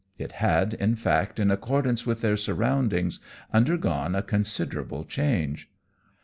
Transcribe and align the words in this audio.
It 0.17 0.31
had, 0.31 0.73
in 0.73 0.95
fact, 0.95 1.39
in 1.39 1.51
accordance 1.51 2.07
with 2.07 2.21
their 2.21 2.35
surroundings, 2.35 3.19
undergone 3.53 4.15
a 4.15 4.23
considerable 4.23 5.03
change. 5.03 5.69